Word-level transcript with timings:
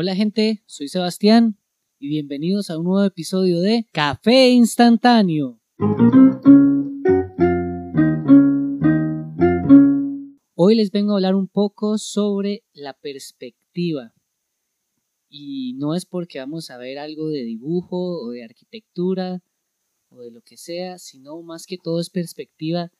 Hola 0.00 0.14
gente, 0.14 0.62
soy 0.66 0.86
Sebastián 0.86 1.58
y 1.98 2.06
bienvenidos 2.06 2.70
a 2.70 2.78
un 2.78 2.84
nuevo 2.84 3.04
episodio 3.04 3.58
de 3.58 3.84
Café 3.90 4.50
Instantáneo. 4.50 5.60
Hoy 10.54 10.76
les 10.76 10.92
vengo 10.92 11.10
a 11.10 11.14
hablar 11.16 11.34
un 11.34 11.48
poco 11.48 11.98
sobre 11.98 12.62
la 12.74 12.94
perspectiva. 12.94 14.14
Y 15.28 15.72
no 15.78 15.96
es 15.96 16.06
porque 16.06 16.38
vamos 16.38 16.70
a 16.70 16.78
ver 16.78 17.00
algo 17.00 17.28
de 17.30 17.42
dibujo 17.42 18.22
o 18.22 18.30
de 18.30 18.44
arquitectura 18.44 19.42
o 20.10 20.20
de 20.20 20.30
lo 20.30 20.42
que 20.42 20.56
sea, 20.56 20.98
sino 20.98 21.42
más 21.42 21.66
que 21.66 21.76
todo 21.76 21.98
es 21.98 22.08
perspectiva 22.08 22.92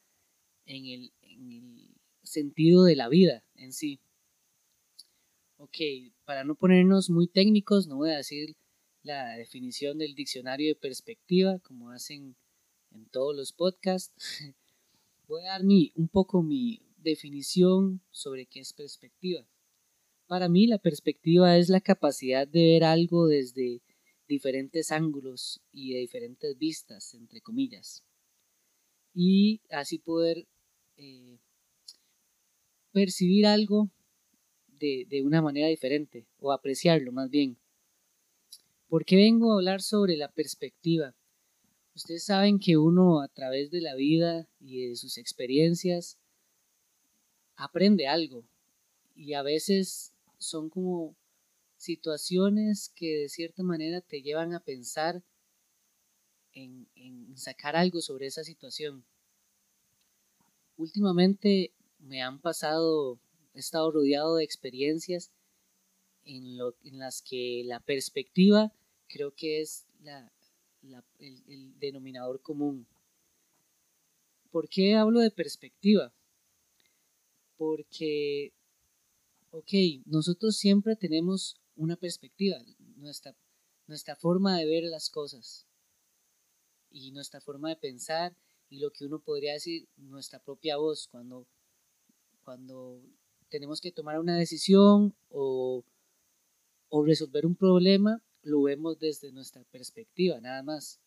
en 0.66 0.86
el, 0.86 1.12
en 1.22 1.52
el 1.52 1.94
sentido 2.24 2.82
de 2.82 2.96
la 2.96 3.08
vida 3.08 3.44
en 3.54 3.72
sí. 3.72 4.00
Ok, 5.60 5.76
para 6.24 6.44
no 6.44 6.54
ponernos 6.54 7.10
muy 7.10 7.26
técnicos, 7.26 7.88
no 7.88 7.96
voy 7.96 8.10
a 8.10 8.18
decir 8.18 8.54
la 9.02 9.36
definición 9.36 9.98
del 9.98 10.14
diccionario 10.14 10.68
de 10.68 10.76
perspectiva 10.76 11.58
como 11.58 11.90
hacen 11.90 12.36
en 12.92 13.06
todos 13.06 13.34
los 13.34 13.52
podcasts. 13.52 14.14
Voy 15.26 15.42
a 15.42 15.48
dar 15.48 15.64
mi, 15.64 15.92
un 15.96 16.06
poco 16.08 16.42
mi 16.42 16.80
definición 16.98 18.00
sobre 18.12 18.46
qué 18.46 18.60
es 18.60 18.72
perspectiva. 18.72 19.44
Para 20.28 20.48
mí 20.48 20.68
la 20.68 20.78
perspectiva 20.78 21.56
es 21.58 21.68
la 21.68 21.80
capacidad 21.80 22.46
de 22.46 22.64
ver 22.64 22.84
algo 22.84 23.26
desde 23.26 23.82
diferentes 24.28 24.92
ángulos 24.92 25.60
y 25.72 25.92
de 25.92 25.98
diferentes 25.98 26.56
vistas, 26.56 27.14
entre 27.14 27.40
comillas. 27.40 28.04
Y 29.12 29.60
así 29.70 29.98
poder 29.98 30.46
eh, 30.96 31.40
percibir 32.92 33.46
algo 33.46 33.90
de, 34.78 35.22
una 35.24 35.42
manera 35.42 35.68
diferente, 35.68 36.26
o 36.40 36.52
apreciarlo 36.52 37.12
más 37.12 37.30
bien. 37.30 37.56
¿Por 38.88 39.04
qué 39.04 39.16
vengo 39.16 39.52
a 39.52 39.56
hablar 39.56 39.82
sobre 39.82 40.16
la 40.16 40.30
perspectiva? 40.30 41.14
Ustedes 41.94 42.24
saben 42.24 42.58
que 42.58 42.76
uno 42.76 43.20
a 43.20 43.28
través 43.28 43.70
de 43.70 43.80
la 43.80 43.94
vida 43.94 44.48
y 44.60 44.88
de 44.88 44.96
sus 44.96 45.18
experiencias 45.18 46.18
aprende 47.56 48.06
algo 48.06 48.44
y 49.16 49.34
a 49.34 49.42
veces 49.42 50.12
son 50.38 50.70
como 50.70 51.16
situaciones 51.76 52.92
que 52.94 53.18
de 53.18 53.28
cierta 53.28 53.62
manera 53.62 54.00
te 54.00 54.22
llevan 54.22 54.54
a 54.54 54.60
pensar 54.60 55.22
en, 56.52 56.88
en 56.94 57.36
sacar 57.36 57.76
algo 57.76 58.00
sobre 58.00 58.26
esa 58.26 58.44
situación. 58.44 59.04
Últimamente 60.76 61.72
me 61.98 62.22
han 62.22 62.40
pasado 62.40 63.18
he 63.54 63.58
estado 63.58 63.90
rodeado 63.90 64.36
de 64.36 64.44
experiencias 64.44 65.30
en, 66.24 66.58
las 66.98 67.22
que 67.22 67.62
la 67.64 67.80
perspectiva 67.80 68.72
creo 69.08 69.34
que 69.34 69.60
es 69.60 69.86
la, 70.00 70.30
el, 71.18 71.42
el 71.46 71.78
denominador 71.78 72.40
común. 72.42 72.86
¿Por 74.50 74.68
qué 74.68 74.94
hablo 74.94 75.20
de 75.20 75.30
perspectiva? 75.30 76.12
Porque, 77.56 78.52
ok, 79.50 79.72
nosotros 80.06 80.56
siempre 80.56 80.96
tenemos 80.96 81.60
una 81.76 81.96
perspectiva, 81.96 82.58
nuestra, 82.96 83.34
nuestra 83.86 84.16
forma 84.16 84.58
de 84.58 84.66
ver 84.66 84.84
las 84.84 85.10
cosas 85.10 85.66
y 86.90 87.12
nuestra 87.12 87.40
forma 87.40 87.68
de 87.68 87.76
pensar 87.76 88.36
y 88.68 88.80
lo 88.80 88.90
que 88.90 89.06
uno 89.06 89.20
podría 89.20 89.54
decir 89.54 89.88
nuestra 89.96 90.38
propia 90.40 90.76
voz 90.76 91.08
cuando, 91.08 91.46
cuando 92.42 93.02
tenemos 93.48 93.80
que 93.80 93.92
tomar 93.92 94.18
una 94.18 94.36
decisión 94.36 95.14
o, 95.30 95.84
resolver 97.04 97.46
un 97.46 97.54
problema, 97.54 98.22
lo 98.42 98.62
vemos 98.62 98.98
desde 98.98 99.32
nuestra 99.32 99.64
perspectiva, 99.64 100.40
nada 100.40 100.62
más. 100.62 101.00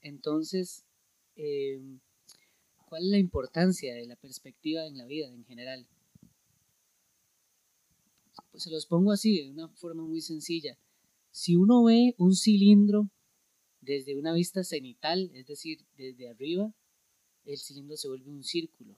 Entonces, 0.00 0.84
em, 1.36 2.00
¿cuál 2.86 3.04
es 3.04 3.08
la 3.10 3.18
importancia 3.18 3.94
de 3.94 4.06
la 4.06 4.16
perspectiva 4.16 4.86
en 4.86 4.96
la 4.96 5.06
vida 5.06 5.28
en 5.28 5.44
general? 5.44 5.86
Pues 8.50 8.62
se 8.62 8.70
los 8.70 8.86
pongo 8.86 9.12
así, 9.12 9.42
de 9.42 9.50
una 9.50 9.68
forma 9.68 10.04
muy 10.04 10.20
sencilla. 10.20 10.78
Si 11.30 11.56
uno 11.56 11.84
ve 11.84 12.14
un 12.18 12.34
cilindro 12.34 13.10
desde 13.80 14.16
una 14.16 14.32
vista 14.32 14.64
cenital, 14.64 15.30
es 15.34 15.46
decir, 15.46 15.84
desde 15.96 16.28
arriba, 16.28 16.74
el 17.44 17.58
cilindro 17.58 17.96
se 17.96 18.08
vuelve 18.08 18.30
un 18.30 18.44
círculo. 18.44 18.96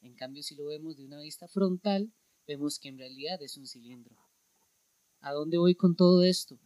En 0.00 0.14
cambio, 0.14 0.42
si 0.42 0.54
lo 0.54 0.66
vemos 0.66 0.96
de 0.96 1.04
una 1.04 1.20
vista 1.20 1.48
frontal, 1.48 2.12
vemos 2.46 2.78
que 2.78 2.88
en 2.88 2.98
realidad 2.98 3.42
es 3.42 3.56
un 3.56 3.66
cilindro. 3.66 4.16
¿A 5.20 5.32
dónde 5.32 5.58
voy 5.58 5.74
con 5.74 5.96
todo 5.96 6.22
esto? 6.22 6.58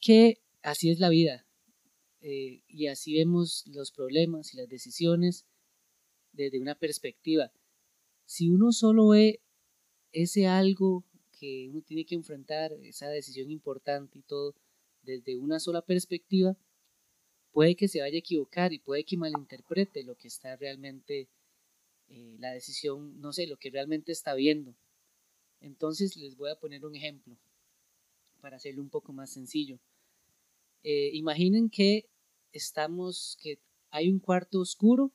Que 0.00 0.42
así 0.62 0.90
es 0.90 0.98
la 0.98 1.08
vida. 1.08 1.46
Eh, 2.20 2.62
y 2.68 2.88
así 2.88 3.14
vemos 3.14 3.64
los 3.66 3.92
problemas 3.92 4.52
y 4.52 4.58
las 4.58 4.68
decisiones 4.68 5.46
desde 6.32 6.60
una 6.60 6.74
perspectiva. 6.74 7.52
Si 8.26 8.50
uno 8.50 8.72
solo 8.72 9.08
ve 9.08 9.40
ese 10.12 10.46
algo 10.46 11.04
que 11.38 11.68
uno 11.70 11.82
tiene 11.82 12.04
que 12.04 12.14
enfrentar, 12.14 12.72
esa 12.82 13.08
decisión 13.08 13.50
importante 13.50 14.18
y 14.18 14.22
todo, 14.22 14.54
desde 15.02 15.36
una 15.36 15.58
sola 15.58 15.82
perspectiva, 15.82 16.56
puede 17.52 17.74
que 17.74 17.88
se 17.88 18.00
vaya 18.00 18.16
a 18.16 18.18
equivocar 18.18 18.72
y 18.72 18.78
puede 18.78 19.04
que 19.04 19.16
malinterprete 19.16 20.04
lo 20.04 20.16
que 20.16 20.28
está 20.28 20.56
realmente 20.56 21.28
eh, 22.10 22.36
la 22.40 22.52
decisión, 22.52 23.20
no 23.20 23.32
sé, 23.32 23.46
lo 23.46 23.56
que 23.56 23.70
realmente 23.70 24.10
está 24.10 24.34
viendo. 24.34 24.74
Entonces 25.60 26.16
les 26.16 26.36
voy 26.36 26.50
a 26.50 26.58
poner 26.58 26.84
un 26.84 26.96
ejemplo 26.96 27.36
para 28.40 28.56
hacerlo 28.56 28.82
un 28.82 28.90
poco 28.90 29.12
más 29.12 29.30
sencillo. 29.30 29.78
Eh, 30.82 31.10
imaginen 31.12 31.70
que 31.70 32.08
estamos, 32.52 33.38
que 33.40 33.60
hay 33.90 34.10
un 34.10 34.18
cuarto 34.18 34.60
oscuro 34.60 35.12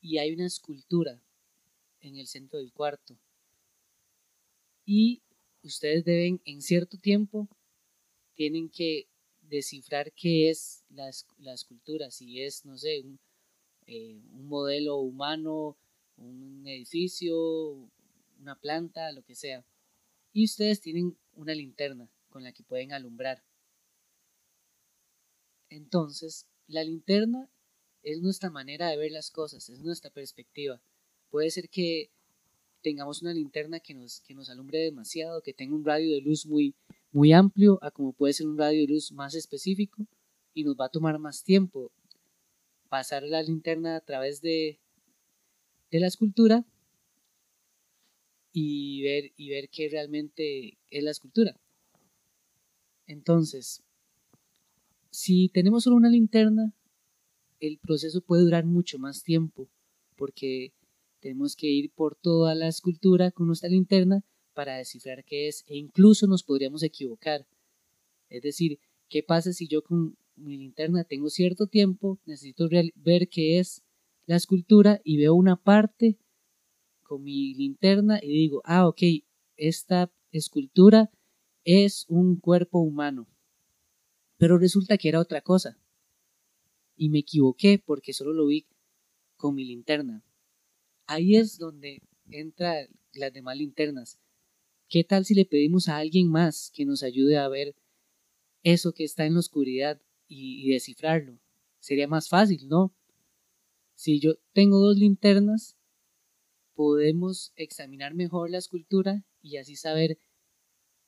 y 0.00 0.18
hay 0.18 0.32
una 0.32 0.46
escultura 0.46 1.22
en 2.00 2.16
el 2.16 2.26
centro 2.26 2.58
del 2.58 2.72
cuarto. 2.72 3.16
Y 4.84 5.22
ustedes 5.62 6.04
deben, 6.04 6.40
en 6.44 6.62
cierto 6.62 6.98
tiempo, 6.98 7.48
tienen 8.34 8.70
que 8.70 9.08
descifrar 9.42 10.12
qué 10.12 10.50
es 10.50 10.84
la, 10.88 11.08
escultura, 11.52 12.10
si 12.10 12.42
es, 12.42 12.64
no 12.64 12.76
sé, 12.76 13.02
un, 13.02 13.20
eh, 13.86 14.20
un 14.32 14.48
modelo 14.48 14.96
humano, 14.96 15.76
un 16.18 16.66
edificio, 16.66 17.90
una 18.40 18.58
planta, 18.60 19.12
lo 19.12 19.22
que 19.22 19.34
sea. 19.34 19.64
Y 20.32 20.44
ustedes 20.44 20.80
tienen 20.80 21.16
una 21.34 21.54
linterna 21.54 22.10
con 22.28 22.42
la 22.42 22.52
que 22.52 22.62
pueden 22.62 22.92
alumbrar. 22.92 23.42
Entonces, 25.70 26.46
la 26.66 26.84
linterna 26.84 27.48
es 28.02 28.20
nuestra 28.20 28.50
manera 28.50 28.88
de 28.88 28.96
ver 28.96 29.12
las 29.12 29.30
cosas, 29.30 29.68
es 29.68 29.80
nuestra 29.80 30.10
perspectiva. 30.10 30.80
Puede 31.30 31.50
ser 31.50 31.68
que 31.68 32.10
tengamos 32.82 33.22
una 33.22 33.34
linterna 33.34 33.80
que 33.80 33.94
nos, 33.94 34.20
que 34.20 34.34
nos 34.34 34.48
alumbre 34.50 34.78
demasiado, 34.78 35.42
que 35.42 35.52
tenga 35.52 35.74
un 35.74 35.84
radio 35.84 36.14
de 36.14 36.20
luz 36.20 36.46
muy, 36.46 36.74
muy 37.12 37.32
amplio, 37.32 37.78
a 37.82 37.90
como 37.90 38.12
puede 38.12 38.32
ser 38.32 38.46
un 38.46 38.56
radio 38.56 38.80
de 38.82 38.92
luz 38.92 39.12
más 39.12 39.34
específico, 39.34 40.06
y 40.54 40.64
nos 40.64 40.76
va 40.76 40.86
a 40.86 40.90
tomar 40.90 41.18
más 41.18 41.42
tiempo 41.42 41.90
pasar 42.88 43.22
la 43.22 43.42
linterna 43.42 43.96
a 43.96 44.00
través 44.00 44.40
de, 44.40 44.78
de 45.90 46.00
la 46.00 46.06
escultura 46.06 46.64
y 48.52 49.02
ver, 49.02 49.32
y 49.36 49.50
ver 49.50 49.68
qué 49.70 49.88
realmente 49.88 50.78
es 50.90 51.02
la 51.02 51.10
escultura. 51.10 51.58
Entonces, 53.06 53.82
si 55.10 55.48
tenemos 55.48 55.84
solo 55.84 55.96
una 55.96 56.10
linterna, 56.10 56.74
el 57.60 57.78
proceso 57.78 58.20
puede 58.20 58.42
durar 58.42 58.64
mucho 58.64 58.98
más 58.98 59.22
tiempo, 59.22 59.68
porque 60.16 60.72
tenemos 61.20 61.56
que 61.56 61.68
ir 61.68 61.90
por 61.90 62.16
toda 62.16 62.54
la 62.54 62.68
escultura 62.68 63.30
con 63.30 63.46
nuestra 63.46 63.68
linterna 63.68 64.24
para 64.54 64.76
descifrar 64.76 65.24
qué 65.24 65.48
es, 65.48 65.64
e 65.66 65.76
incluso 65.76 66.26
nos 66.26 66.42
podríamos 66.42 66.82
equivocar. 66.82 67.46
Es 68.28 68.42
decir, 68.42 68.78
¿qué 69.08 69.22
pasa 69.22 69.52
si 69.52 69.68
yo 69.68 69.82
con 69.82 70.16
mi 70.36 70.56
linterna 70.56 71.04
tengo 71.04 71.30
cierto 71.30 71.66
tiempo, 71.66 72.18
necesito 72.26 72.68
ver 72.94 73.28
qué 73.28 73.58
es 73.58 73.82
la 74.28 74.36
escultura 74.36 75.00
y 75.04 75.16
veo 75.16 75.34
una 75.34 75.56
parte 75.56 76.18
con 77.02 77.22
mi 77.24 77.54
linterna 77.54 78.20
y 78.22 78.28
digo, 78.28 78.60
ah, 78.66 78.86
ok, 78.86 79.00
esta 79.56 80.12
escultura 80.30 81.10
es 81.64 82.04
un 82.08 82.38
cuerpo 82.38 82.78
humano. 82.78 83.26
Pero 84.36 84.58
resulta 84.58 84.98
que 84.98 85.08
era 85.08 85.18
otra 85.18 85.40
cosa. 85.40 85.78
Y 86.94 87.08
me 87.08 87.20
equivoqué 87.20 87.78
porque 87.78 88.12
solo 88.12 88.34
lo 88.34 88.46
vi 88.46 88.66
con 89.36 89.54
mi 89.54 89.64
linterna. 89.64 90.22
Ahí 91.06 91.36
es 91.36 91.56
donde 91.56 92.02
entran 92.28 92.86
las 93.14 93.32
demás 93.32 93.56
linternas. 93.56 94.18
¿Qué 94.90 95.04
tal 95.04 95.24
si 95.24 95.34
le 95.34 95.46
pedimos 95.46 95.88
a 95.88 95.96
alguien 95.96 96.28
más 96.28 96.70
que 96.74 96.84
nos 96.84 97.02
ayude 97.02 97.38
a 97.38 97.48
ver 97.48 97.74
eso 98.62 98.92
que 98.92 99.04
está 99.04 99.24
en 99.24 99.32
la 99.32 99.40
oscuridad 99.40 100.02
y, 100.28 100.66
y 100.66 100.72
descifrarlo? 100.74 101.38
Sería 101.80 102.06
más 102.06 102.28
fácil, 102.28 102.68
¿no? 102.68 102.94
Si 103.98 104.20
yo 104.20 104.34
tengo 104.52 104.78
dos 104.78 104.96
linternas, 104.96 105.76
podemos 106.74 107.52
examinar 107.56 108.14
mejor 108.14 108.48
la 108.48 108.58
escultura 108.58 109.24
y 109.42 109.56
así 109.56 109.74
saber 109.74 110.20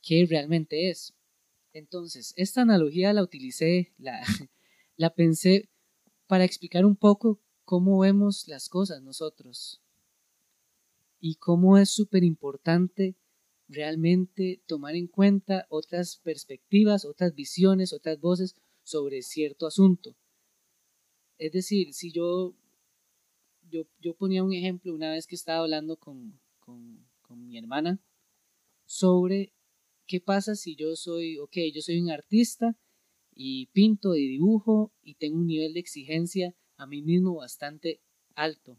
qué 0.02 0.26
realmente 0.28 0.90
es. 0.90 1.14
Entonces, 1.72 2.34
esta 2.37 2.62
analogía 2.62 3.12
la 3.12 3.22
utilicé, 3.22 3.94
la, 3.96 4.20
la 4.96 5.14
pensé 5.14 5.69
para 6.26 6.42
explicar 6.42 6.84
un 6.84 6.96
poco 6.96 7.40
cómo 7.64 8.00
vemos 8.00 8.48
las 8.48 8.69
cosas 8.69 9.00
nosotros 9.02 9.81
y 11.20 11.36
cómo 11.36 11.78
es 11.78 11.90
súper 11.90 12.25
importante 12.25 13.14
realmente 13.69 14.64
tomar 14.66 14.96
en 14.96 15.06
cuenta 15.06 15.64
otras 15.69 16.16
perspectivas, 16.16 17.04
otras 17.04 17.36
visiones, 17.36 17.93
otras 17.93 18.19
voces 18.19 18.56
sobre 18.82 19.22
cierto 19.22 19.69
asunto. 19.69 20.16
Es 21.38 21.52
decir, 21.52 21.94
si 21.94 22.10
yo, 22.12 22.56
yo, 23.70 23.87
yo 24.00 24.14
ponía 24.14 24.44
un 24.44 24.52
ejemplo 24.52 24.94
una 24.94 25.11
vez 25.11 25.26
que 25.26 25.34
estaba 25.34 25.61
hablando 25.61 25.96
con, 25.96 26.38
con, 26.58 27.06
con 27.22 27.46
mi 27.46 27.56
hermana 27.56 28.00
sobre 28.84 29.52
qué 30.06 30.20
pasa 30.20 30.55
si 30.55 30.75
yo 30.75 30.96
soy, 30.96 31.38
ok, 31.38 31.56
yo 31.72 31.81
soy 31.81 32.00
un 32.00 32.11
artista 32.11 32.76
y 33.34 33.67
pinto 33.67 34.17
y 34.17 34.26
dibujo 34.26 34.93
y 35.02 35.14
tengo 35.14 35.38
un 35.38 35.46
nivel 35.46 35.72
de 35.72 35.81
exigencia 35.81 36.55
a 36.76 36.87
mí 36.87 37.02
mismo 37.02 37.37
bastante 37.37 38.00
alto. 38.34 38.78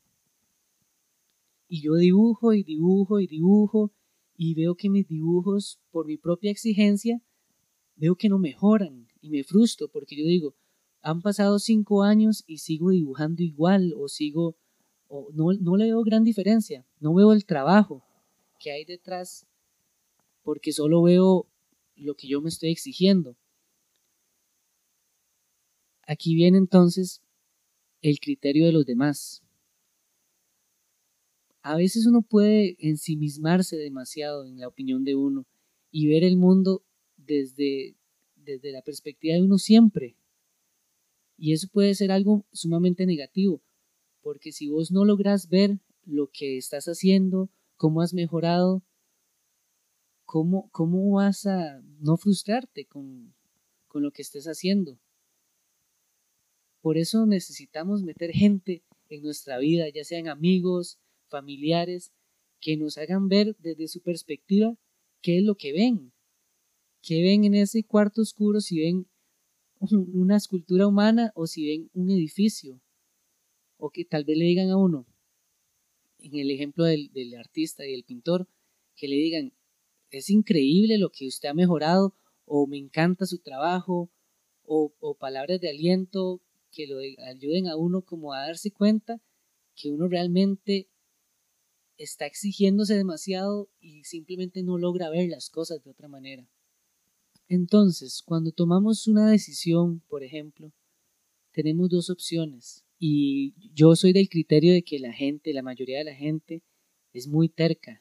Y 1.67 1.81
yo 1.81 1.95
dibujo 1.95 2.53
y 2.53 2.63
dibujo 2.63 3.19
y 3.19 3.27
dibujo 3.27 3.93
y 4.35 4.55
veo 4.55 4.75
que 4.75 4.89
mis 4.89 5.07
dibujos, 5.07 5.79
por 5.91 6.05
mi 6.05 6.17
propia 6.17 6.51
exigencia, 6.51 7.21
veo 7.95 8.15
que 8.15 8.27
no 8.27 8.39
mejoran 8.39 9.07
y 9.21 9.29
me 9.29 9.43
frustro 9.43 9.87
porque 9.87 10.17
yo 10.17 10.25
digo, 10.25 10.55
han 11.01 11.21
pasado 11.21 11.59
cinco 11.59 12.03
años 12.03 12.43
y 12.45 12.57
sigo 12.57 12.89
dibujando 12.89 13.43
igual 13.43 13.93
o 13.97 14.07
sigo, 14.07 14.57
o 15.13 15.27
no, 15.33 15.51
no 15.59 15.75
le 15.75 15.85
veo 15.85 16.01
gran 16.03 16.23
diferencia, 16.23 16.85
no 17.01 17.13
veo 17.13 17.33
el 17.33 17.45
trabajo 17.45 18.01
que 18.59 18.71
hay 18.71 18.85
detrás 18.85 19.45
porque 20.41 20.71
solo 20.71 21.01
veo 21.01 21.47
lo 21.97 22.15
que 22.15 22.29
yo 22.29 22.39
me 22.41 22.47
estoy 22.47 22.71
exigiendo. 22.71 23.35
Aquí 26.07 26.33
viene 26.33 26.57
entonces 26.57 27.21
el 28.01 28.19
criterio 28.19 28.65
de 28.65 28.71
los 28.71 28.85
demás. 28.85 29.43
A 31.61 31.75
veces 31.75 32.05
uno 32.05 32.21
puede 32.21 32.77
ensimismarse 32.79 33.75
demasiado 33.75 34.45
en 34.45 34.59
la 34.59 34.69
opinión 34.69 35.03
de 35.03 35.15
uno 35.15 35.45
y 35.91 36.07
ver 36.07 36.23
el 36.23 36.37
mundo 36.37 36.83
desde, 37.17 37.95
desde 38.35 38.71
la 38.71 38.81
perspectiva 38.81 39.35
de 39.35 39.43
uno 39.43 39.57
siempre. 39.57 40.15
Y 41.37 41.51
eso 41.51 41.67
puede 41.67 41.93
ser 41.95 42.11
algo 42.13 42.45
sumamente 42.53 43.05
negativo, 43.05 43.61
porque 44.21 44.51
si 44.51 44.69
vos 44.69 44.91
no 44.91 45.05
logras 45.05 45.49
ver 45.49 45.79
lo 46.05 46.29
que 46.31 46.57
estás 46.57 46.85
haciendo, 46.85 47.49
cómo 47.75 48.01
has 48.01 48.13
mejorado, 48.13 48.83
cómo, 50.25 50.69
cómo 50.71 51.11
vas 51.11 51.45
a 51.45 51.81
no 51.99 52.17
frustrarte 52.17 52.85
con, 52.85 53.33
con 53.87 54.03
lo 54.03 54.11
que 54.11 54.21
estés 54.21 54.45
haciendo. 54.45 54.99
Por 56.81 56.97
eso 56.97 57.25
necesitamos 57.25 58.03
meter 58.03 58.31
gente 58.31 58.83
en 59.09 59.21
nuestra 59.21 59.57
vida, 59.59 59.85
ya 59.89 60.03
sean 60.03 60.27
amigos, 60.27 60.99
familiares, 61.27 62.11
que 62.59 62.77
nos 62.77 62.97
hagan 62.97 63.27
ver 63.27 63.55
desde 63.59 63.87
su 63.87 64.01
perspectiva 64.01 64.77
qué 65.21 65.39
es 65.39 65.43
lo 65.43 65.55
que 65.55 65.73
ven, 65.73 66.13
qué 67.01 67.21
ven 67.23 67.43
en 67.43 67.55
ese 67.55 67.83
cuarto 67.83 68.21
oscuro, 68.21 68.61
si 68.61 68.79
ven 68.79 69.07
una 70.13 70.37
escultura 70.37 70.87
humana 70.87 71.31
o 71.35 71.47
si 71.47 71.67
ven 71.67 71.89
un 71.93 72.09
edificio, 72.09 72.79
o 73.83 73.89
que 73.89 74.05
tal 74.05 74.23
vez 74.25 74.37
le 74.37 74.45
digan 74.45 74.69
a 74.69 74.77
uno, 74.77 75.07
en 76.19 76.35
el 76.35 76.51
ejemplo 76.51 76.85
del, 76.85 77.11
del 77.13 77.33
artista 77.33 77.83
y 77.83 77.95
el 77.95 78.03
pintor, 78.03 78.47
que 78.95 79.07
le 79.07 79.15
digan, 79.15 79.53
es 80.11 80.29
increíble 80.29 80.99
lo 80.99 81.09
que 81.09 81.27
usted 81.27 81.49
ha 81.49 81.55
mejorado, 81.55 82.15
o 82.45 82.67
me 82.67 82.77
encanta 82.77 83.25
su 83.25 83.39
trabajo, 83.39 84.11
o, 84.63 84.93
o 84.99 85.15
palabras 85.15 85.59
de 85.59 85.69
aliento 85.69 86.43
que 86.71 86.85
lo 86.85 86.99
ayuden 87.25 87.67
a 87.67 87.75
uno 87.75 88.03
como 88.03 88.33
a 88.33 88.45
darse 88.45 88.69
cuenta 88.69 89.19
que 89.75 89.89
uno 89.89 90.07
realmente 90.07 90.87
está 91.97 92.27
exigiéndose 92.27 92.95
demasiado 92.95 93.67
y 93.79 94.03
simplemente 94.03 94.61
no 94.61 94.77
logra 94.77 95.09
ver 95.09 95.27
las 95.27 95.49
cosas 95.49 95.83
de 95.83 95.89
otra 95.89 96.07
manera. 96.07 96.47
Entonces, 97.47 98.21
cuando 98.23 98.51
tomamos 98.51 99.07
una 99.07 99.27
decisión, 99.27 100.01
por 100.07 100.23
ejemplo, 100.23 100.71
tenemos 101.51 101.89
dos 101.89 102.11
opciones 102.11 102.80
y 103.03 103.55
yo 103.73 103.95
soy 103.95 104.13
del 104.13 104.29
criterio 104.29 104.73
de 104.73 104.83
que 104.83 104.99
la 104.99 105.11
gente, 105.11 105.53
la 105.53 105.63
mayoría 105.63 105.97
de 105.97 106.03
la 106.03 106.13
gente, 106.13 106.61
es 107.13 107.27
muy 107.27 107.49
terca. 107.49 107.99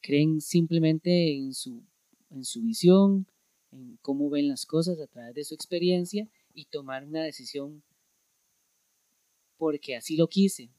Creen 0.00 0.40
simplemente 0.40 1.34
en 1.34 1.52
su, 1.52 1.82
en 2.30 2.44
su 2.44 2.62
visión, 2.62 3.26
en 3.72 3.98
cómo 4.00 4.30
ven 4.30 4.46
las 4.46 4.66
cosas 4.66 5.00
a 5.00 5.08
través 5.08 5.34
de 5.34 5.42
su 5.42 5.54
experiencia 5.54 6.28
y 6.54 6.66
tomar 6.66 7.04
una 7.04 7.24
decisión 7.24 7.82
porque 9.56 9.96
así 9.96 10.16
lo 10.16 10.28
quise, 10.28 10.70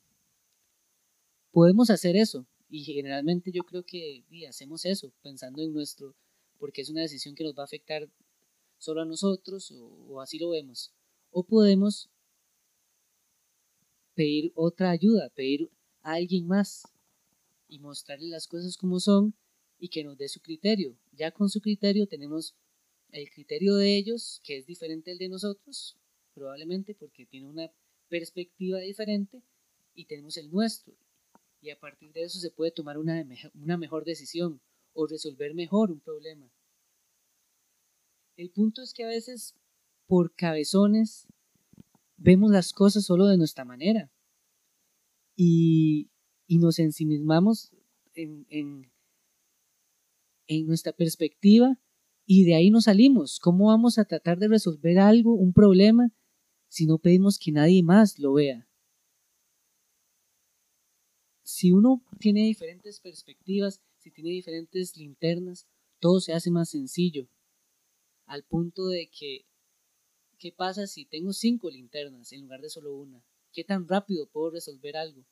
podemos 1.51 1.89
hacer 1.89 2.15
eso. 2.15 2.47
Y 2.69 2.85
generalmente 2.85 3.51
yo 3.51 3.63
creo 3.63 3.83
que 3.83 4.23
hacemos 4.47 4.85
eso, 4.85 5.11
pensando 5.21 5.61
en 5.61 5.73
nuestro, 5.73 6.15
porque 6.57 6.83
es 6.83 6.89
una 6.89 7.01
decisión 7.01 7.35
que 7.35 7.43
nos 7.43 7.53
va 7.53 7.63
a 7.63 7.65
afectar 7.65 8.07
solo 8.77 9.01
a 9.01 9.05
nosotros, 9.05 9.73
o, 9.73 10.21
así 10.21 10.39
lo 10.39 10.51
vemos. 10.51 10.93
O 11.31 11.43
podemos 11.43 12.09
pedir 14.19 14.51
otra 14.53 14.89
ayuda, 14.89 15.29
pedir 15.29 15.69
a 16.01 16.15
alguien 16.15 16.45
más 16.45 16.83
y 17.69 17.79
mostrarle 17.79 18.27
las 18.27 18.49
cosas 18.49 18.75
como 18.75 18.99
son 18.99 19.33
y 19.79 19.87
que 19.87 20.03
nos 20.03 20.17
dé 20.17 20.27
su 20.27 20.41
criterio. 20.41 20.97
Ya 21.13 21.31
con 21.31 21.47
su 21.47 21.61
criterio 21.61 22.05
tenemos 22.05 22.53
el 23.13 23.29
criterio 23.29 23.75
de 23.75 23.95
ellos, 23.95 24.41
que 24.43 24.57
es 24.57 24.65
diferente 24.65 25.11
al 25.11 25.19
de 25.19 25.29
nosotros, 25.29 25.95
probablemente 26.33 26.95
porque 26.95 27.25
tiene 27.25 27.47
una 27.47 27.71
perspectiva 28.09 28.79
diferente, 28.79 29.41
y 29.95 30.03
tenemos 30.03 30.35
el 30.35 30.51
nuestro 30.51 30.93
y 31.61 31.69
a 31.69 31.79
partir 31.79 32.11
de 32.11 32.23
eso 32.23 32.39
se 32.39 32.51
puede 32.51 32.71
tomar 32.71 32.97
una, 32.97 33.25
una 33.53 33.77
mejor 33.77 34.03
decisión 34.03 34.59
o 34.91 35.07
resolver 35.07 35.53
mejor 35.53 35.91
un 35.91 36.01
problema. 36.01 36.51
El 38.35 38.49
punto 38.49 38.81
es 38.81 38.93
que 38.93 39.05
a 39.05 39.07
veces 39.07 39.55
por 40.07 40.35
cabezones 40.35 41.25
vemos 42.19 42.51
las 42.51 42.73
cosas 42.73 43.05
solo 43.05 43.27
de 43.27 43.37
nuestra 43.37 43.65
manera 43.65 44.11
y, 45.35 46.09
y 46.47 46.59
nos 46.59 46.79
ensimismamos 46.79 47.71
en, 48.13 48.45
en, 48.49 48.91
en 50.47 50.67
nuestra 50.67 50.93
perspectiva 50.93 51.79
y 52.25 52.45
de 52.45 52.55
ahí 52.55 52.69
nos 52.69 52.85
salimos. 52.85 53.39
¿Cómo 53.39 53.67
vamos 53.67 53.97
a 53.97 54.05
tratar 54.05 54.37
de 54.37 54.47
resolver 54.47 54.99
algo, 54.99 55.33
un 55.33 55.53
problema, 55.53 56.11
si 56.67 56.85
no 56.85 56.99
pedimos 56.99 57.39
que 57.39 57.51
nadie 57.51 57.81
más 57.83 58.19
lo 58.19 58.33
vea? 58.33 58.69
si 61.49 61.71
uno 61.71 62.03
tiene 62.19 62.43
diferentes 62.43 62.99
perspectivas, 62.99 63.81
si 63.97 64.11
tiene 64.11 64.29
diferentes 64.29 64.95
linternas, 64.95 65.67
todo 65.99 66.19
se 66.19 66.33
hace 66.33 66.51
más 66.51 66.69
sencillo. 66.69 67.27
Al 68.27 68.43
punto 68.43 68.85
de 68.87 69.09
que, 69.09 69.47
¿qué 70.39 70.51
pasa 70.51 70.87
si 70.87 71.05
tengo 71.05 71.33
cinco 71.33 71.69
linternas 71.69 72.31
en 72.31 72.41
lugar 72.41 72.61
de 72.61 72.69
solo 72.69 72.95
una? 72.95 73.23
¿Qué 73.51 73.63
tan 73.63 73.87
rápido 73.87 74.27
puedo 74.27 74.51
resolver 74.51 74.97
algo? 74.97 75.25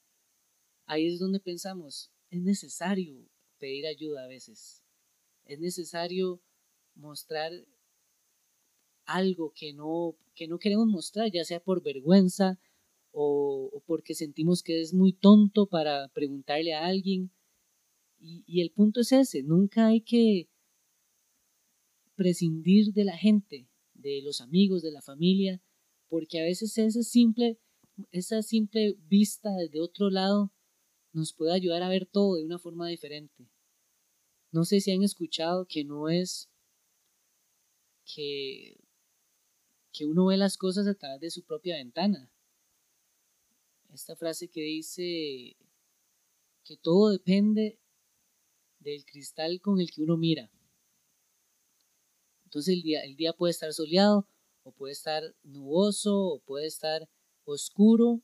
Ahí 0.86 1.08
es 1.08 1.20
donde 1.20 1.40
pensamos, 1.40 2.12
es 2.30 2.42
necesario 2.42 3.28
pedir 3.58 3.88
ayuda 3.88 4.26
a 4.26 4.28
veces. 4.28 4.84
Es 5.46 5.60
necesario 5.60 6.42
mostrar 6.96 7.52
algo 9.06 9.54
que 9.56 9.74
no, 9.74 10.16
que 10.36 10.48
no 10.48 10.60
queremos 10.60 10.88
mostrar, 10.88 11.32
ya 11.32 11.46
sea 11.46 11.62
por 11.62 11.82
vergüenza, 11.82 12.60
o, 13.12 13.82
porque 13.86 14.14
sentimos 14.14 14.62
que 14.62 14.82
es 14.82 14.94
muy 14.94 15.14
tonto 15.14 15.68
para 15.68 16.10
preguntarle 16.10 16.74
a 16.74 16.86
alguien. 16.86 17.32
Y, 18.20 18.44
y 18.46 18.62
el 18.62 18.72
punto 18.72 19.02
es 19.02 19.12
ese, 19.12 19.44
nunca 19.44 19.88
hay 19.88 20.02
que 20.02 20.50
prescindir 22.16 22.94
de 22.94 23.06
la 23.06 23.18
gente, 23.18 23.68
de 23.98 24.22
los 24.22 24.42
amigos, 24.42 24.82
de 24.82 24.92
la 24.92 25.02
familia, 25.02 25.62
porque 26.08 26.40
a 26.40 26.44
veces 26.44 26.78
esa 26.78 27.04
simple, 27.04 27.60
esa 28.12 28.42
simple 28.42 28.98
vista 29.08 29.54
desde 29.56 29.82
otro 29.82 30.10
lado 30.10 30.52
nos 31.14 31.34
puede 31.34 31.54
ayudar 31.54 31.84
a 31.84 31.90
ver 31.90 32.06
todo 32.06 32.36
de 32.36 32.46
una 32.46 32.60
forma 32.60 32.88
diferente. 32.88 33.50
No 34.52 34.64
sé 34.64 34.80
si 34.80 34.92
han 34.92 35.04
escuchado 35.04 35.66
que 35.68 35.84
no 35.84 36.10
es 36.10 36.50
que, 38.06 38.78
que 39.92 40.06
uno 40.06 40.28
ve 40.28 40.38
las 40.38 40.58
cosas 40.58 40.88
a 40.88 40.96
través 40.96 41.20
de 41.20 41.30
su 41.32 41.44
propia 41.44 41.76
ventana 41.76 42.32
esta 43.94 44.16
frase 44.16 44.48
que 44.48 44.62
dice 44.62 45.58
que 46.64 46.78
todo 46.82 47.10
depende 47.10 47.80
del 48.80 49.06
cristal 49.06 49.60
con 49.60 49.80
el 49.80 49.90
que 49.92 50.04
uno 50.04 50.18
mira. 50.18 50.52
Entonces 52.58 52.74
el 52.74 52.82
día, 52.82 53.04
el 53.04 53.16
día 53.16 53.34
puede 53.34 53.52
estar 53.52 53.72
soleado 53.72 54.28
o 54.64 54.72
puede 54.72 54.92
estar 54.92 55.22
nuboso 55.44 56.18
o 56.18 56.40
puede 56.40 56.66
estar 56.66 57.08
oscuro, 57.46 58.24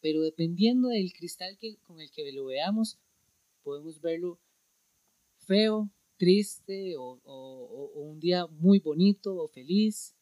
pero 0.00 0.20
dependiendo 0.20 0.90
del 0.90 1.12
cristal 1.12 1.58
que, 1.58 1.76
con 1.78 2.00
el 2.00 2.08
que 2.12 2.30
lo 2.30 2.44
veamos, 2.44 3.00
podemos 3.64 4.00
verlo 4.00 4.38
feo, 5.38 5.90
triste 6.18 6.96
o, 6.96 7.20
o 7.24 8.00
un 8.00 8.20
día 8.20 8.46
muy 8.46 8.78
bonito 8.78 9.34
o 9.34 9.48
feliz. 9.48 10.14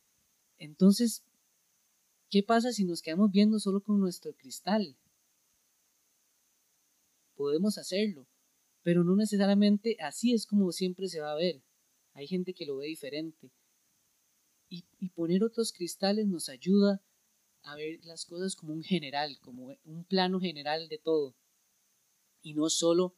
Entonces, 0.57 1.23
¿qué 2.31 2.43
pasa 2.43 2.73
si 2.73 2.85
nos 2.87 3.03
quedamos 3.03 3.31
viendo 3.31 3.59
solo 3.59 3.83
con 3.83 4.01
nuestro 4.01 4.33
cristal? 4.33 4.97
Podemos 7.37 7.77
hacerlo, 7.77 8.27
pero 8.83 9.05
no 9.05 9.15
necesariamente 9.15 9.99
así 10.01 10.33
es 10.33 10.47
como 10.47 10.73
siempre 10.73 11.09
se 11.09 11.21
va 11.21 11.33
a 11.33 11.37
ver. 11.37 11.68
Hay 12.19 12.27
gente 12.27 12.53
que 12.53 12.67
lo 12.67 12.79
ve 12.79 12.87
diferente. 12.87 13.53
Y, 14.69 14.83
poner 15.11 15.45
otros 15.45 15.73
cristales 15.73 16.27
nos 16.27 16.49
ayuda 16.49 17.01
a 17.63 17.77
ver 17.77 18.05
las 18.05 18.27
cosas 18.27 18.57
como 18.57 18.73
un 18.73 18.83
general, 18.83 19.39
como 19.39 19.77
un 19.85 20.05
plano 20.05 20.41
general 20.41 20.89
de 20.89 20.99
todo. 20.99 21.37
Y 22.43 22.55
no 22.55 22.71
solo 22.71 23.17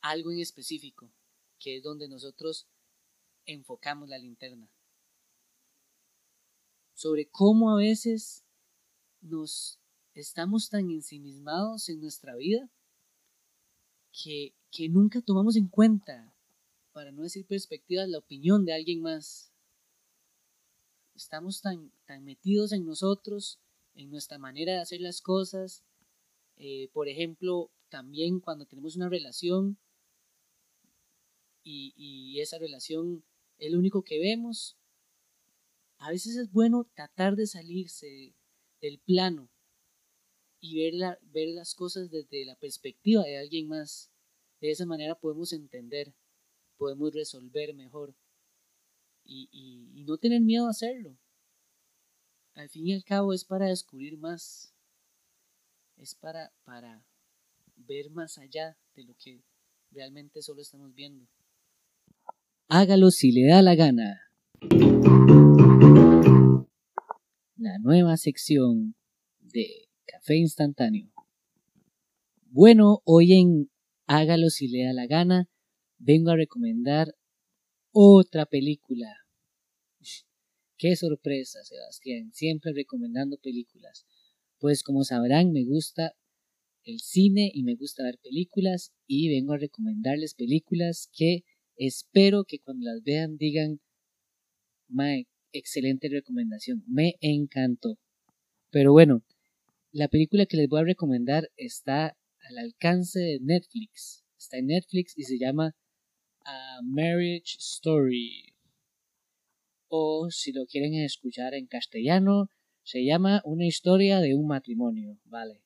algo 0.00 0.32
en 0.32 0.40
específico, 0.40 1.12
que 1.60 1.76
es 1.76 1.84
donde 1.84 2.08
nosotros 2.08 2.68
enfocamos 3.44 4.08
la 4.08 4.18
linterna. 4.18 4.68
Sobre 6.94 7.28
cómo 7.28 7.70
a 7.70 7.76
veces 7.76 8.44
nos 9.20 9.78
estamos 10.14 10.68
tan 10.68 10.90
ensimismados 10.90 11.88
en 11.88 12.00
nuestra 12.00 12.34
vida 12.34 12.68
que, 14.10 14.56
que 14.72 14.88
nunca 14.88 15.22
tomamos 15.22 15.54
en 15.54 15.68
cuenta, 15.68 16.35
para 16.96 17.12
no 17.12 17.24
decir 17.24 17.44
perspectivas, 17.44 18.08
la 18.08 18.16
opinión 18.16 18.64
de 18.64 18.72
alguien 18.72 19.02
más. 19.02 19.52
Estamos 21.14 21.60
tan, 21.60 21.92
tan 22.06 22.24
metidos 22.24 22.72
en 22.72 22.86
nosotros, 22.86 23.60
en 23.94 24.08
nuestra 24.08 24.38
manera 24.38 24.72
de 24.72 24.78
hacer 24.78 25.02
las 25.02 25.20
cosas. 25.20 25.84
Eh, 26.56 26.88
por 26.94 27.08
ejemplo, 27.08 27.70
también 27.90 28.40
cuando 28.40 28.64
tenemos 28.64 28.96
una 28.96 29.10
relación 29.10 29.76
y, 31.62 32.40
esa 32.40 32.56
relación 32.56 33.22
es 33.58 33.72
lo 33.72 33.78
único 33.78 34.02
que 34.02 34.18
vemos, 34.18 34.78
a 35.98 36.10
veces 36.10 36.36
es 36.36 36.50
bueno 36.50 36.88
tratar 36.94 37.36
de 37.36 37.46
salirse 37.46 38.34
del 38.80 39.00
plano 39.00 39.50
y 40.60 40.76
ver, 40.76 41.18
ver 41.24 41.48
las 41.50 41.74
cosas 41.74 42.10
desde 42.10 42.46
la 42.46 42.56
perspectiva 42.56 43.22
de 43.22 43.36
alguien 43.36 43.68
más. 43.68 44.10
De 44.62 44.70
esa 44.70 44.86
manera 44.86 45.14
podemos 45.14 45.52
entender, 45.52 46.14
podemos 46.76 47.12
resolver 47.12 47.74
mejor 47.74 48.14
y, 49.24 49.48
y, 49.50 50.04
no 50.04 50.18
tener 50.18 50.40
miedo 50.40 50.66
a 50.66 50.70
hacerlo. 50.70 51.16
Al 52.54 52.68
fin 52.68 52.86
y 52.86 52.94
al 52.94 53.04
cabo 53.04 53.32
es 53.32 53.44
para 53.44 53.66
descubrir 53.66 54.16
más, 54.18 54.74
es 55.96 56.14
para, 56.14 56.52
para 56.64 57.04
ver 57.74 58.10
más 58.10 58.38
allá 58.38 58.78
de 58.94 59.04
lo 59.04 59.14
que 59.16 59.42
realmente 59.90 60.42
solo 60.42 60.62
estamos 60.62 60.94
viendo. 60.94 61.26
Hágalo 62.68 63.10
si 63.10 63.32
le 63.32 63.46
da 63.46 63.62
la 63.62 63.74
gana. 63.74 64.22
La 67.56 67.78
nueva 67.78 68.16
sección 68.16 68.94
de 69.40 69.88
Café 70.06 70.36
Instantáneo. 70.36 71.12
Bueno, 72.50 73.02
hoy 73.04 73.34
en 73.34 73.70
Hágalo 74.06 74.50
si 74.50 74.68
le 74.68 74.84
da 74.84 74.92
la 74.92 75.06
gana, 75.06 75.48
vengo 75.98 76.30
a 76.30 76.36
recomendar 76.36 77.14
otra 77.92 78.46
película. 78.46 79.08
Qué 80.78 80.94
sorpresa, 80.94 81.64
Sebastián, 81.64 82.32
siempre 82.32 82.72
recomendando 82.74 83.38
películas. 83.38 84.06
Pues 84.58 84.82
como 84.82 85.04
sabrán, 85.04 85.52
me 85.52 85.64
gusta 85.64 86.12
el 86.84 87.00
cine 87.00 87.50
y 87.52 87.62
me 87.62 87.74
gusta 87.74 88.04
ver 88.04 88.18
películas 88.22 88.92
y 89.06 89.28
vengo 89.30 89.54
a 89.54 89.58
recomendarles 89.58 90.34
películas 90.34 91.08
que 91.12 91.44
espero 91.76 92.44
que 92.44 92.58
cuando 92.58 92.84
las 92.86 93.02
vean 93.02 93.36
digan, 93.38 93.80
my 94.88 95.26
excelente 95.52 96.08
recomendación, 96.08 96.84
me 96.86 97.14
encantó. 97.20 97.98
Pero 98.70 98.92
bueno, 98.92 99.24
la 99.92 100.08
película 100.08 100.46
que 100.46 100.58
les 100.58 100.68
voy 100.68 100.80
a 100.80 100.84
recomendar 100.84 101.50
está 101.56 102.16
al 102.40 102.58
alcance 102.58 103.18
de 103.18 103.40
Netflix. 103.40 104.24
Está 104.38 104.58
en 104.58 104.66
Netflix 104.66 105.16
y 105.16 105.22
se 105.22 105.38
llama 105.38 105.74
A 106.46 106.80
Marriage 106.82 107.56
Story. 107.58 108.54
O 109.88 110.28
si 110.30 110.52
lo 110.52 110.64
quieren 110.66 110.94
escuchar 110.94 111.54
en 111.54 111.66
castellano, 111.66 112.50
se 112.84 113.04
llama 113.04 113.42
Una 113.44 113.66
historia 113.66 114.20
de 114.20 114.34
un 114.36 114.46
matrimonio. 114.46 115.18
Vale. 115.24 115.60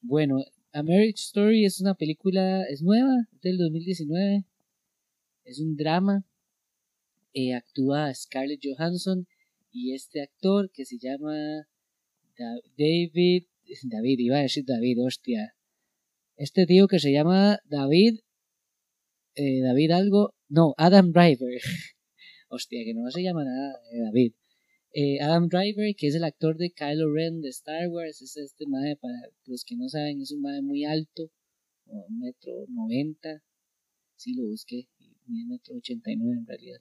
Bueno, 0.00 0.36
A 0.72 0.82
Marriage 0.84 1.16
Story 1.16 1.64
es 1.64 1.80
una 1.80 1.94
película, 1.94 2.62
es 2.70 2.80
nueva, 2.82 3.28
del 3.42 3.58
2019. 3.58 4.44
Es 5.44 5.60
un 5.60 5.76
drama. 5.76 6.24
Eh, 7.34 7.54
actúa 7.54 8.14
Scarlett 8.14 8.60
Johansson 8.62 9.26
y 9.72 9.94
este 9.94 10.22
actor 10.22 10.70
que 10.70 10.84
se 10.84 10.98
llama 10.98 11.34
David. 12.76 13.46
David, 13.82 14.18
iba 14.20 14.36
a 14.36 14.42
decir 14.42 14.64
David, 14.64 15.04
hostia 15.04 15.54
este 16.38 16.66
tío 16.66 16.86
que 16.86 17.00
se 17.00 17.10
llama 17.10 17.58
David, 17.64 18.20
eh, 19.34 19.60
David 19.62 19.90
algo, 19.92 20.34
no, 20.48 20.74
Adam 20.76 21.12
Driver. 21.12 21.60
Hostia, 22.48 22.84
que 22.84 22.94
no 22.94 23.10
se 23.10 23.22
llama 23.22 23.44
nada 23.44 23.80
eh, 23.92 24.00
David. 24.04 24.32
Eh, 24.92 25.20
Adam 25.20 25.48
Driver, 25.48 25.94
que 25.96 26.08
es 26.08 26.14
el 26.14 26.24
actor 26.24 26.56
de 26.56 26.70
Kylo 26.70 27.12
Ren 27.12 27.40
de 27.40 27.50
Star 27.50 27.88
Wars, 27.88 28.22
es 28.22 28.36
este 28.36 28.66
madre, 28.66 28.96
para 28.96 29.14
los 29.46 29.64
que 29.64 29.76
no 29.76 29.88
saben, 29.88 30.20
es 30.20 30.32
un 30.32 30.42
madre 30.42 30.62
muy 30.62 30.84
alto, 30.84 31.30
un 31.86 32.18
metro 32.20 32.66
noventa, 32.68 33.42
sí 34.16 34.34
lo 34.34 34.44
busqué, 34.46 34.88
un 35.28 35.48
metro 35.48 35.76
ochenta 35.76 36.10
y 36.10 36.16
nueve 36.16 36.38
en 36.40 36.46
realidad. 36.46 36.80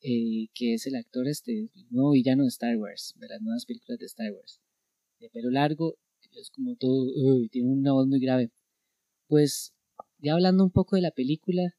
que 0.00 0.74
es 0.74 0.86
el 0.86 0.96
actor 0.96 1.28
este, 1.28 1.70
nuevo 1.90 2.12
villano 2.12 2.42
de 2.42 2.48
Star 2.48 2.76
Wars, 2.76 3.14
de 3.16 3.28
las 3.28 3.40
nuevas 3.40 3.66
películas 3.66 3.98
de 3.98 4.06
Star 4.06 4.32
Wars. 4.32 4.60
De 5.20 5.30
pelo 5.30 5.50
largo 5.50 5.96
es 6.40 6.50
como 6.50 6.76
todo, 6.76 7.06
tiene 7.50 7.68
una 7.68 7.92
voz 7.92 8.06
muy 8.06 8.20
grave. 8.20 8.50
Pues 9.28 9.72
ya 10.24 10.32
hablando 10.32 10.64
un 10.64 10.70
poco 10.70 10.96
de 10.96 11.02
la 11.02 11.10
película, 11.10 11.76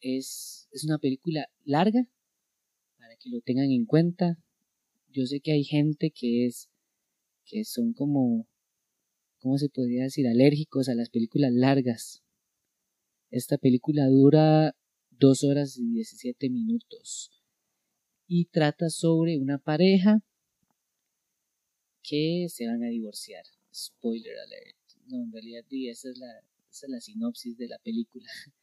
es, 0.00 0.68
es 0.72 0.84
una 0.84 0.98
película 0.98 1.50
larga, 1.64 2.08
para 2.98 3.14
que 3.16 3.28
lo 3.28 3.42
tengan 3.42 3.70
en 3.70 3.84
cuenta. 3.84 4.38
Yo 5.10 5.26
sé 5.26 5.40
que 5.40 5.52
hay 5.52 5.62
gente 5.62 6.10
que 6.10 6.46
es, 6.46 6.70
que 7.44 7.64
son 7.64 7.92
como, 7.92 8.48
¿cómo 9.38 9.58
se 9.58 9.68
podría 9.68 10.04
decir? 10.04 10.26
Alérgicos 10.26 10.88
a 10.88 10.94
las 10.94 11.10
películas 11.10 11.52
largas. 11.52 12.22
Esta 13.30 13.58
película 13.58 14.06
dura 14.06 14.74
dos 15.10 15.44
horas 15.44 15.76
y 15.76 15.92
17 15.92 16.48
minutos 16.48 17.30
y 18.26 18.46
trata 18.46 18.88
sobre 18.88 19.38
una 19.38 19.58
pareja 19.58 20.22
que 22.02 22.46
se 22.48 22.66
van 22.66 22.82
a 22.82 22.88
divorciar. 22.88 23.44
Spoiler 23.74 24.38
alert. 24.38 24.76
No, 25.06 25.24
en 25.24 25.32
realidad 25.32 25.64
esa 25.70 26.08
es 26.08 26.18
la, 26.18 26.42
esa 26.72 26.86
es 26.86 26.90
la 26.90 27.00
sinopsis 27.00 27.56
de 27.58 27.68
la 27.68 27.78
película. 27.78 28.26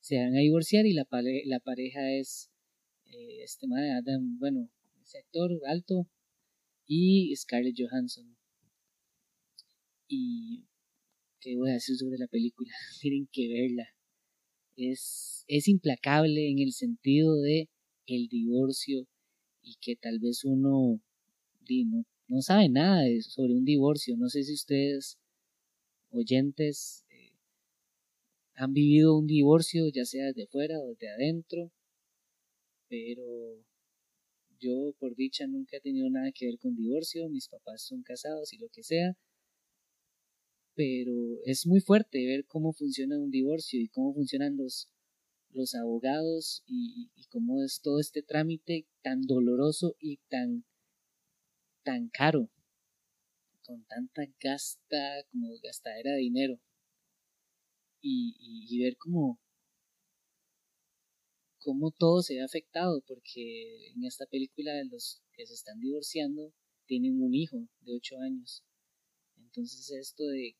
se 0.00 0.16
van 0.16 0.36
a 0.36 0.40
divorciar 0.40 0.86
y 0.86 0.92
la, 0.92 1.06
la 1.46 1.60
pareja 1.60 2.12
es 2.12 2.48
eh, 3.06 3.42
este 3.42 3.66
madre 3.66 3.90
Adam, 3.90 4.38
bueno, 4.38 4.70
ese 5.02 5.18
actor 5.18 5.50
alto 5.66 6.08
y 6.86 7.34
Scarlett 7.34 7.74
Johansson. 7.76 8.36
Y 10.08 10.64
qué 11.40 11.56
voy 11.56 11.70
a 11.70 11.74
decir 11.74 11.96
sobre 11.96 12.18
la 12.18 12.28
película, 12.28 12.70
tienen 13.00 13.28
que 13.32 13.48
verla. 13.48 13.88
Es, 14.76 15.44
es 15.48 15.66
implacable 15.68 16.50
en 16.50 16.60
el 16.60 16.72
sentido 16.72 17.40
de 17.40 17.68
el 18.06 18.28
divorcio 18.28 19.08
y 19.62 19.74
que 19.80 19.96
tal 19.96 20.20
vez 20.20 20.44
uno 20.44 21.00
no, 21.68 22.04
no 22.28 22.42
sabe 22.42 22.68
nada 22.68 23.02
sobre 23.22 23.54
un 23.54 23.64
divorcio. 23.64 24.16
No 24.16 24.28
sé 24.28 24.44
si 24.44 24.54
ustedes, 24.54 25.18
oyentes, 26.10 27.05
han 28.56 28.72
vivido 28.72 29.16
un 29.16 29.26
divorcio, 29.26 29.88
ya 29.88 30.04
sea 30.04 30.32
de 30.32 30.46
fuera 30.46 30.80
o 30.80 30.94
de 30.94 31.08
adentro, 31.08 31.72
pero 32.88 33.64
yo 34.58 34.94
por 34.98 35.14
dicha 35.14 35.46
nunca 35.46 35.76
he 35.76 35.80
tenido 35.80 36.08
nada 36.10 36.32
que 36.34 36.46
ver 36.46 36.58
con 36.58 36.74
divorcio, 36.74 37.28
mis 37.28 37.48
papás 37.48 37.82
son 37.82 38.02
casados 38.02 38.52
y 38.52 38.58
lo 38.58 38.68
que 38.70 38.82
sea, 38.82 39.16
pero 40.74 41.12
es 41.44 41.66
muy 41.66 41.80
fuerte 41.80 42.26
ver 42.26 42.46
cómo 42.46 42.72
funciona 42.72 43.18
un 43.18 43.30
divorcio 43.30 43.80
y 43.80 43.88
cómo 43.88 44.14
funcionan 44.14 44.56
los, 44.56 44.88
los 45.50 45.74
abogados 45.74 46.62
y, 46.66 47.10
y 47.14 47.24
cómo 47.26 47.62
es 47.62 47.80
todo 47.82 48.00
este 48.00 48.22
trámite 48.22 48.86
tan 49.02 49.22
doloroso 49.22 49.96
y 50.00 50.18
tan 50.28 50.64
tan 51.82 52.08
caro, 52.08 52.50
con 53.64 53.84
tanta 53.84 54.22
gasta, 54.40 55.22
como 55.30 55.54
gastadera 55.62 56.10
de 56.12 56.18
dinero, 56.18 56.60
y, 58.08 58.78
ver 58.78 58.96
cómo, 58.98 59.40
cómo 61.58 61.90
todo 61.90 62.22
se 62.22 62.34
ve 62.34 62.42
afectado, 62.42 63.02
porque 63.06 63.88
en 63.94 64.04
esta 64.04 64.26
película 64.26 64.72
los 64.90 65.22
que 65.32 65.46
se 65.46 65.54
están 65.54 65.80
divorciando 65.80 66.52
tienen 66.86 67.20
un 67.20 67.34
hijo 67.34 67.68
de 67.80 67.96
8 67.96 68.16
años. 68.20 68.64
Entonces 69.36 69.90
esto 69.90 70.24
de, 70.24 70.56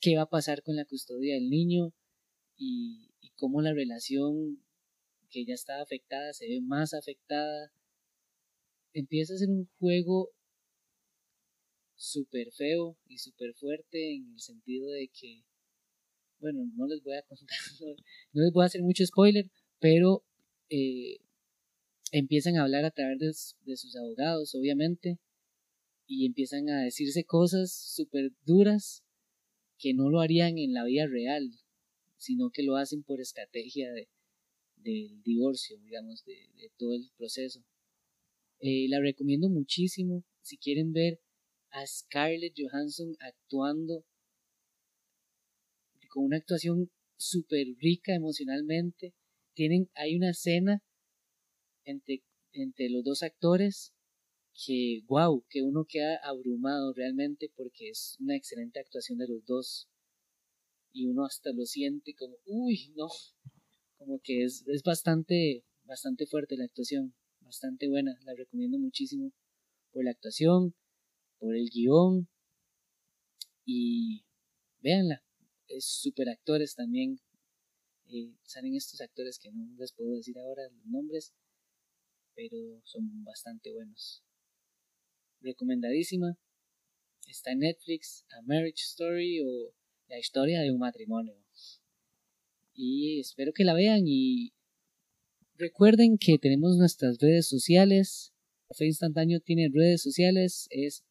qué 0.00 0.16
va 0.16 0.22
a 0.22 0.30
pasar 0.30 0.62
con 0.62 0.76
la 0.76 0.84
custodia 0.84 1.34
del 1.34 1.48
niño 1.48 1.92
y, 2.56 3.10
y 3.20 3.30
cómo 3.36 3.62
la 3.62 3.72
relación 3.72 4.62
que 5.30 5.44
ya 5.44 5.54
estaba 5.54 5.82
afectada 5.82 6.32
se 6.32 6.46
ve 6.46 6.60
más 6.60 6.94
afectada. 6.94 7.72
Empieza 8.92 9.34
a 9.34 9.38
ser 9.38 9.48
un 9.48 9.68
juego 9.78 10.30
súper 11.96 12.52
feo 12.52 12.96
y 13.06 13.18
súper 13.18 13.54
fuerte 13.54 14.14
en 14.14 14.32
el 14.32 14.40
sentido 14.40 14.90
de 14.90 15.08
que, 15.08 15.44
bueno, 16.44 16.70
no 16.76 16.86
les 16.86 17.02
voy 17.02 17.16
a 17.16 17.22
contar, 17.22 17.56
no, 18.34 18.42
les 18.42 18.52
voy 18.52 18.64
a 18.64 18.66
hacer 18.66 18.82
mucho 18.82 19.04
spoiler, 19.06 19.50
pero 19.80 20.26
eh, 20.68 21.16
empiezan 22.12 22.56
a 22.56 22.64
hablar 22.64 22.84
a 22.84 22.90
través 22.90 23.56
de, 23.64 23.76
sus 23.76 23.96
abogados, 23.96 24.54
obviamente, 24.54 25.18
y 26.06 26.26
empiezan 26.26 26.68
a 26.68 26.82
decirse 26.82 27.24
cosas 27.24 27.72
súper 27.72 28.32
duras 28.44 29.02
que 29.78 29.94
no 29.94 30.10
lo 30.10 30.20
harían 30.20 30.58
en 30.58 30.74
la 30.74 30.84
vida 30.84 31.06
real, 31.06 31.50
sino 32.18 32.50
que 32.50 32.62
lo 32.62 32.76
hacen 32.76 33.02
por 33.04 33.22
estrategia 33.22 33.90
de, 33.92 34.10
del 34.76 35.22
divorcio, 35.22 35.78
digamos, 35.80 36.24
de, 36.26 36.70
todo 36.76 36.94
el 36.94 37.10
proceso. 37.16 37.64
Eh, 38.60 38.86
la 38.90 39.00
recomiendo 39.00 39.48
muchísimo 39.48 40.24
si 40.42 40.58
quieren 40.58 40.92
ver 40.92 41.20
a 41.70 41.86
Scarlett 41.86 42.54
Johansson 42.54 43.16
actuando 43.20 44.04
con 46.14 46.24
una 46.24 46.36
actuación 46.36 46.90
súper 47.16 47.66
rica 47.80 48.14
emocionalmente. 48.14 49.14
Tienen, 49.52 49.90
hay 49.94 50.16
una 50.16 50.30
escena 50.30 50.80
entre, 51.84 52.22
entre 52.52 52.88
los 52.88 53.02
dos 53.02 53.24
actores 53.24 53.92
que, 54.64 55.02
wow, 55.08 55.44
que 55.50 55.62
uno 55.62 55.84
queda 55.88 56.20
abrumado 56.22 56.92
realmente 56.94 57.50
porque 57.56 57.88
es 57.88 58.16
una 58.20 58.36
excelente 58.36 58.78
actuación 58.78 59.18
de 59.18 59.26
los 59.26 59.44
dos. 59.44 59.88
Y 60.92 61.06
uno 61.06 61.24
hasta 61.24 61.50
lo 61.52 61.66
siente 61.66 62.14
como, 62.14 62.36
uy, 62.46 62.92
no, 62.94 63.08
como 63.96 64.20
que 64.22 64.44
es, 64.44 64.64
es 64.68 64.84
bastante, 64.84 65.64
bastante 65.82 66.26
fuerte 66.26 66.56
la 66.56 66.66
actuación, 66.66 67.12
bastante 67.40 67.88
buena, 67.88 68.16
la 68.24 68.34
recomiendo 68.34 68.78
muchísimo 68.78 69.32
por 69.90 70.04
la 70.04 70.12
actuación, 70.12 70.76
por 71.40 71.56
el 71.56 71.68
guion 71.70 72.28
y 73.64 74.24
véanla, 74.80 75.23
es 75.68 75.84
super 75.84 76.28
actores 76.28 76.74
también, 76.74 77.20
eh, 78.06 78.32
salen 78.42 78.74
estos 78.74 79.00
actores 79.00 79.38
que 79.38 79.50
no 79.50 79.66
les 79.78 79.92
puedo 79.92 80.14
decir 80.14 80.38
ahora 80.38 80.62
los 80.70 80.86
nombres, 80.86 81.34
pero 82.34 82.80
son 82.84 83.24
bastante 83.24 83.72
buenos. 83.72 84.22
Recomendadísima. 85.40 86.38
Está 87.28 87.52
en 87.52 87.60
Netflix, 87.60 88.24
A 88.30 88.42
Marriage 88.42 88.82
Story 88.82 89.40
o 89.40 89.74
La 90.08 90.18
historia 90.18 90.60
de 90.60 90.70
un 90.70 90.78
matrimonio. 90.78 91.34
Y 92.74 93.20
espero 93.20 93.52
que 93.52 93.64
la 93.64 93.72
vean 93.72 94.02
y 94.06 94.52
recuerden 95.56 96.18
que 96.18 96.38
tenemos 96.38 96.76
nuestras 96.76 97.18
redes 97.18 97.48
sociales. 97.48 98.32
Café 98.68 98.86
Instantáneo 98.86 99.40
tiene 99.40 99.70
redes 99.72 100.02
sociales, 100.02 100.66
es 100.70 101.04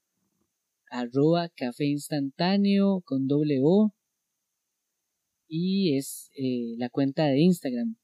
arroba 0.89 1.49
café 1.49 1.85
instantáneo 1.85 3.01
con 3.05 3.27
doble 3.27 3.61
O 3.63 3.95
y 5.55 5.97
es 5.97 6.31
eh, 6.35 6.73
la 6.79 6.89
cuenta 6.89 7.27
de 7.27 7.39
Instagram 7.39 7.95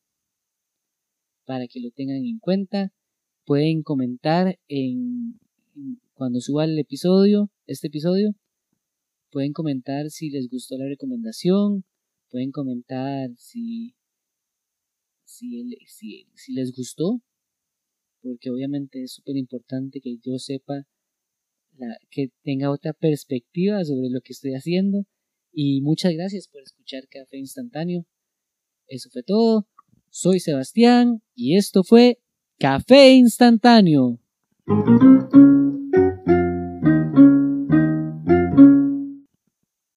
para 1.46 1.66
que 1.68 1.80
lo 1.80 1.90
tengan 1.90 2.24
en 2.24 2.38
cuenta 2.38 2.94
pueden 3.44 3.82
comentar 3.82 4.60
en, 4.68 5.40
cuando 6.14 6.42
suba 6.42 6.66
el 6.66 6.78
episodio, 6.78 7.50
este 7.66 7.88
episodio, 7.88 8.36
pueden 9.32 9.52
comentar 9.52 10.12
si 10.12 10.30
les 10.30 10.48
gustó 10.48 10.78
la 10.78 10.88
recomendación, 10.88 11.86
pueden 12.30 12.52
comentar 12.52 13.32
si, 13.36 13.96
si, 15.26 15.76
si, 15.88 16.54
les 16.54 16.72
gustó, 16.72 17.20
porque 18.22 18.52
obviamente 18.52 19.02
es 19.02 19.14
súper 19.14 19.38
importante 19.38 20.02
que 20.02 20.18
yo 20.24 20.38
sepa 20.38 20.84
que 22.12 22.28
tenga 22.44 22.70
otra 22.70 22.94
perspectiva 22.94 23.84
sobre 23.86 24.12
lo 24.12 24.22
que 24.22 24.34
estoy 24.34 24.54
haciendo. 24.54 25.08
Y 25.52 25.82
muchas 25.82 26.14
gracias 26.14 26.48
por 26.48 26.62
escuchar 26.62 27.08
Café 27.10 27.38
Instantáneo. 27.38 28.06
Eso 28.88 29.10
fue 29.12 29.24
todo. 29.24 29.68
Soy 30.10 30.40
Sebastián 30.40 31.22
y 31.36 31.58
esto 31.58 31.84
fue 31.84 32.20
Café 32.58 33.14
instantáneo. 33.14 34.20